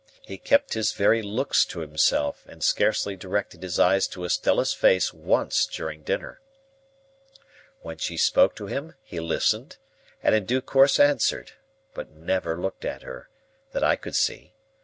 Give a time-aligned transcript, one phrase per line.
[0.23, 5.13] He kept his very looks to himself, and scarcely directed his eyes to Estella's face
[5.13, 6.41] once during dinner.
[7.81, 9.77] When she spoke to him, he listened,
[10.23, 11.51] and in due course answered,
[11.93, 13.29] but never looked at her,
[13.73, 14.55] that I could see.